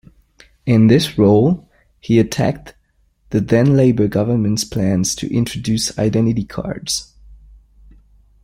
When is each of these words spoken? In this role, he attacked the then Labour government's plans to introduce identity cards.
In 0.65 0.87
this 0.87 1.15
role, 1.19 1.69
he 1.99 2.17
attacked 2.17 2.73
the 3.29 3.39
then 3.39 3.77
Labour 3.77 4.07
government's 4.07 4.63
plans 4.63 5.13
to 5.13 5.31
introduce 5.31 5.95
identity 5.99 6.43
cards. 6.43 7.13